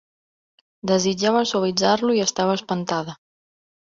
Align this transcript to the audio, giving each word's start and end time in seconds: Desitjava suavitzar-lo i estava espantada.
Desitjava 0.91 1.43
suavitzar-lo 1.51 2.17
i 2.19 2.23
estava 2.25 2.57
espantada. 2.61 3.17